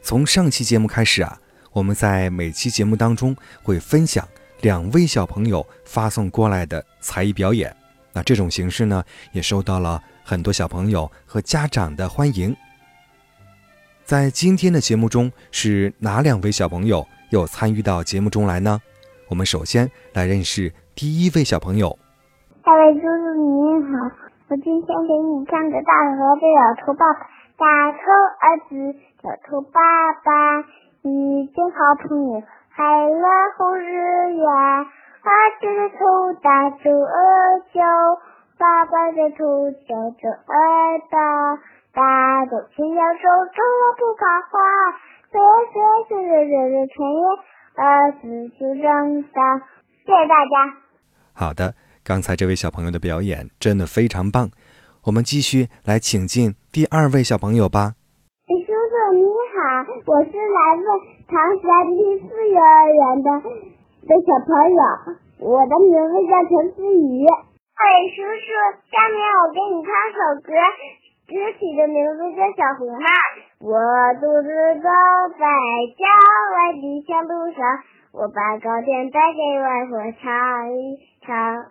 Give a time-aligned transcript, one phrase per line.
[0.00, 1.38] 从上期节目开始啊，
[1.72, 4.26] 我们在每期节目当中会分享
[4.62, 7.74] 两位小朋友发送过来的才艺表演。
[8.12, 12.56] 那这种形式呢，也受到了很多小朋友和家长的欢迎。
[14.04, 18.80] 在今天的节目中，是哪两位小朋友又参与到节目中来呢？
[19.28, 21.98] 我们首先来认识第一位小朋友。
[22.64, 23.46] 大伟叔叔你
[23.92, 24.08] 好，
[24.48, 27.20] 我今天给你唱个大河的小兔爸爸，
[27.58, 28.98] 大头儿子。
[29.20, 29.80] 小头爸
[30.22, 30.60] 爸，
[31.02, 34.46] 遇见好朋友，海了红日圆。
[34.46, 37.82] 儿子的头大头儿小，
[38.56, 40.54] 爸爸的头小头儿
[41.10, 41.58] 大。
[41.92, 44.54] 大头牵小手，走了不怕花。
[45.28, 45.34] 岁
[45.72, 45.76] 岁
[46.08, 47.22] 岁岁岁岁春夜，
[47.74, 48.22] 儿子
[48.56, 49.58] 就长大。
[50.06, 50.78] 谢谢大家。
[51.34, 51.74] 好的，
[52.04, 54.50] 刚才这位小朋友的表演真的非常棒。
[55.08, 57.96] 我们继续来请进第二位小朋友吧。
[58.44, 59.56] 叔叔你好
[60.04, 60.84] 我是来自
[61.24, 61.32] 唐
[61.64, 63.28] 山第四幼儿园的
[64.04, 64.82] 的小朋友，
[65.48, 67.24] 我的名字叫陈思雨。
[67.24, 68.48] 哎叔叔，
[68.92, 70.52] 下面我给你唱首歌，
[71.24, 73.00] 歌曲的名字叫《小红帽》。
[73.64, 73.72] 我
[74.20, 74.48] 独自
[74.84, 74.88] 走
[75.40, 75.44] 在
[75.96, 76.04] 郊
[76.52, 77.64] 外的小路上，
[78.12, 81.64] 我把糕点带给外婆尝一尝。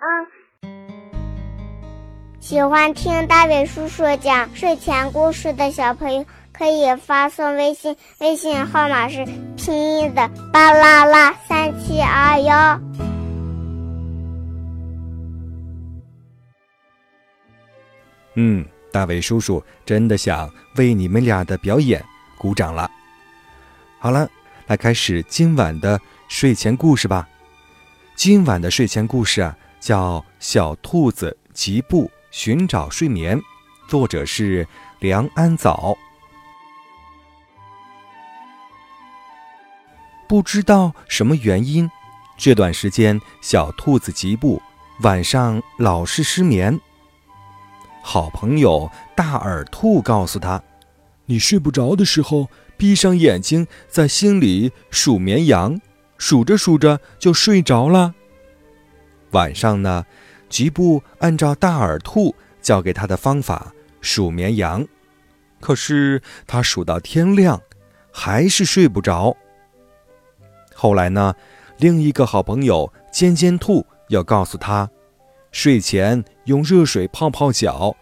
[2.39, 6.25] 喜欢听大伟叔叔讲睡前故事的小朋友。
[6.53, 9.23] 可以发送微信，微信号码是
[9.55, 12.81] 拼音的巴啦啦三七二幺。
[18.33, 22.03] 嗯，大伟叔叔真的想为你们俩的表演
[22.39, 22.89] 鼓掌了。
[23.99, 24.27] 好了，
[24.65, 27.29] 来开始今晚的睡前故事吧。
[28.15, 33.35] 今晚的睡前故事啊，叫《小兔子吉布寻找睡眠》，
[33.87, 34.67] 作者是
[34.99, 35.97] 梁安早。
[40.27, 41.89] 不知道什么原因，
[42.37, 44.61] 这段时间小兔子吉布
[44.99, 46.79] 晚上老是失眠。
[48.03, 50.61] 好朋友大耳兔告诉他
[51.25, 55.81] ：“你睡不着的时候，闭上眼睛，在心里数绵羊，
[56.19, 58.13] 数着数着就睡着了。”
[59.31, 60.05] 晚上呢，
[60.49, 64.85] 吉布按照大耳兔教给他的方法数绵羊，
[65.59, 67.61] 可是他数到天亮，
[68.11, 69.35] 还是睡不着。
[70.73, 71.33] 后来呢，
[71.77, 74.89] 另一个好朋友尖尖兔要告诉他，
[75.51, 77.95] 睡前用热水泡泡脚，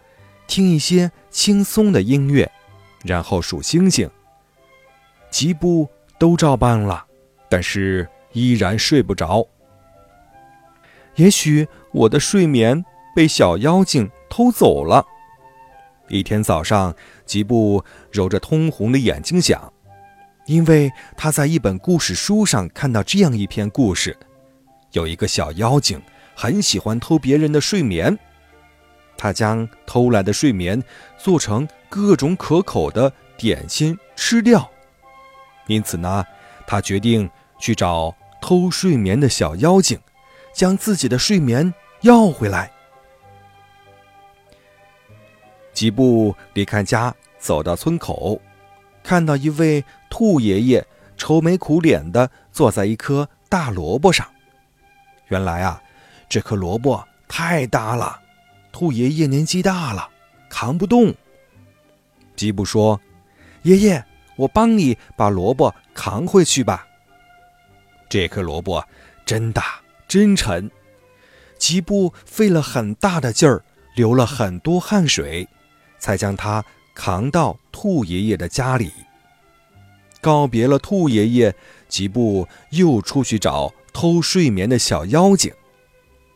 [0.45, 2.51] 听一些轻松的音乐，
[3.03, 4.09] 然后数星星。
[5.31, 7.05] 吉布都照办了，
[7.49, 9.45] 但是依然睡不着。
[11.15, 12.83] 也许我的睡眠
[13.15, 15.05] 被小妖精偷走了。
[16.09, 16.95] 一天早上，
[17.25, 19.71] 吉布揉着通红的眼睛想。
[20.45, 24.15] 因为他在一本故事书上看到这样一篇故事：
[24.91, 25.99] 有一个小妖精
[26.35, 28.15] 很喜欢偷别人的睡眠，
[29.17, 30.83] 他将偷来的睡眠
[31.17, 34.69] 做成各种可口的点心吃掉。
[35.65, 36.23] 因此呢，
[36.67, 37.27] 他决定
[37.57, 39.97] 去找偷睡眠的小妖精，
[40.55, 41.71] 将自己的睡眠
[42.01, 42.71] 要回来。
[45.73, 48.41] 几步离开家，走到村口。
[49.03, 54.27] 看到一位兔爷爷愁眉苦脸地坐在一颗大萝卜上，
[55.27, 55.79] 原来啊，
[56.27, 58.19] 这颗萝卜太大了，
[58.71, 60.09] 兔爷爷年纪大了，
[60.49, 61.13] 扛不动。
[62.35, 62.99] 吉布说
[63.61, 64.03] ：“爷爷，
[64.37, 66.87] 我帮你把萝卜扛回去吧。”
[68.09, 68.83] 这颗萝卜
[69.23, 70.69] 真大真沉，
[71.57, 73.63] 吉布费了很大的劲儿，
[73.95, 75.47] 流了很多汗水，
[75.99, 76.63] 才将它。
[76.97, 78.89] 扛到兔爷爷的家里，
[80.21, 81.53] 告别了兔爷爷，
[81.89, 85.53] 吉布又出去找偷睡眠的小妖精。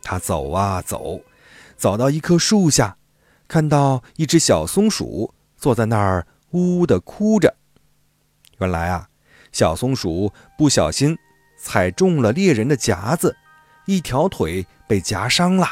[0.02, 1.22] 他走啊走，
[1.78, 2.98] 走到一棵树下，
[3.48, 7.56] 看到一只小松鼠坐在那儿，呜呜地哭着。
[8.58, 9.08] 原来啊，
[9.50, 11.16] 小松鼠不小心
[11.58, 13.34] 踩中了猎人的夹子，
[13.86, 15.66] 一条腿被夹伤了。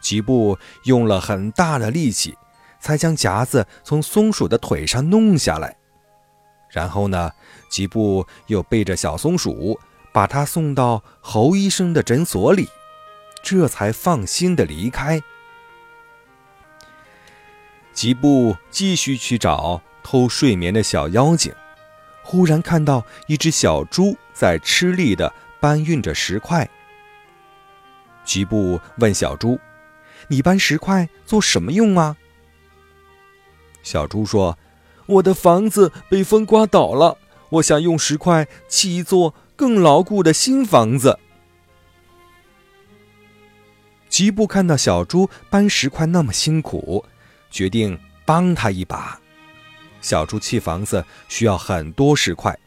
[0.00, 2.36] 吉布用了很大的力气。
[2.82, 5.76] 才将夹子从松鼠的腿上弄下来，
[6.70, 7.30] 然后呢，
[7.68, 9.78] 吉布又背着小松鼠，
[10.14, 12.70] 把它送到侯医生的诊所里，
[13.42, 15.20] 这才放心的离开。
[17.92, 21.54] 吉布继续去找偷睡眠的小妖精，
[22.22, 25.30] 忽然看到一只小猪在吃力的
[25.60, 26.68] 搬运着石块。
[28.24, 29.58] 吉布问小猪
[30.28, 32.16] ：“你搬石块做什么用啊？”
[33.82, 34.58] 小猪说
[35.06, 37.18] ：“我的房子被风刮倒了，
[37.48, 41.18] 我想用石块砌一座更牢固的新房子。”
[44.08, 47.04] 吉布看到小猪搬石块那么辛苦，
[47.50, 49.18] 决定帮他一把。
[50.02, 52.58] 小猪砌房子需要很多石块，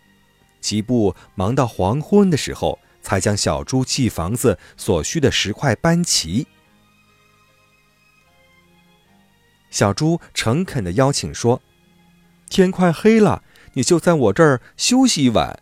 [0.62, 2.80] 吉布忙到黄昏的时候。
[3.04, 6.48] 才将小猪砌房子所需的石块搬齐。
[9.70, 11.62] 小猪诚恳的邀请说
[12.50, 15.62] ：“天快黑了，你就在我这儿休息一晚，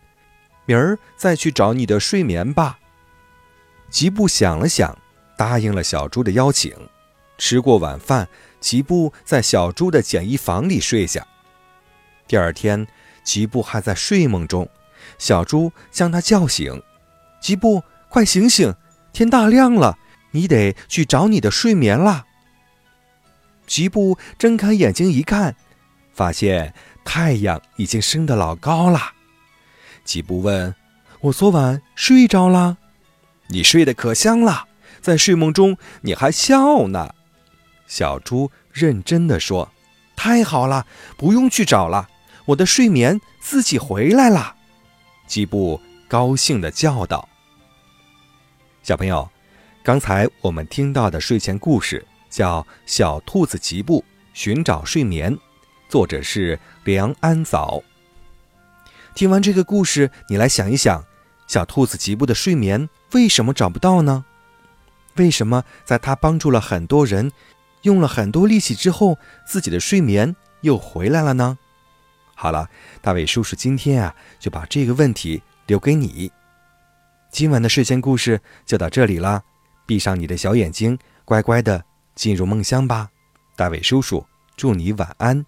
[0.65, 2.79] 明儿再去找你的睡眠吧。”
[3.89, 4.97] 吉布想了想，
[5.37, 6.73] 答应了小猪的邀请。
[7.37, 8.29] 吃过晚饭，
[8.59, 11.25] 吉布在小猪的简易房里睡下。
[12.27, 12.85] 第二天，
[13.23, 14.69] 吉布还在睡梦中，
[15.17, 16.81] 小猪将他叫醒。
[17.41, 18.73] 吉布，快醒醒！
[19.11, 19.97] 天大亮了，
[20.31, 22.25] 你得去找你的睡眠啦。
[23.67, 25.55] 吉布睁开眼睛一看，
[26.13, 26.73] 发现
[27.03, 28.99] 太阳已经升得老高了。
[30.05, 30.75] 吉布问
[31.21, 32.77] ：“我昨晚睡着了？
[33.47, 34.67] 你睡得可香了，
[35.01, 37.15] 在睡梦中你还笑呢。”
[37.87, 39.71] 小猪认真的说
[40.15, 40.85] ：“太好了，
[41.17, 42.07] 不用去找了，
[42.45, 44.55] 我的睡眠自己回来了。”
[45.27, 47.27] 吉布高兴的叫道。
[48.83, 49.29] 小朋友，
[49.83, 55.31] 刚才我们听到的睡前故事叫《小兔子吉布寻找睡眠》，
[55.87, 57.83] 作者是梁安早。
[59.13, 61.05] 听完这个故事，你来想一想，
[61.47, 64.25] 小兔子吉布的睡眠为什么找不到呢？
[65.17, 67.31] 为什么在他帮助了很多人，
[67.83, 71.59] 用了很多力气之后，自己的睡眠又回来了呢？
[72.33, 72.67] 好了，
[72.99, 76.31] 大伟叔叔今天啊，就把这个问题留给你。
[77.31, 79.41] 今晚的睡前故事就到这里啦，
[79.85, 81.83] 闭上你的小眼睛，乖乖的
[82.13, 83.09] 进入梦乡吧。
[83.55, 84.23] 大伟叔叔
[84.57, 85.45] 祝你晚安。